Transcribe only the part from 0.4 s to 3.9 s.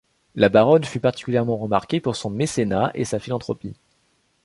baronne fut particulièrement remarquée pour son mécénat et sa philanthropie.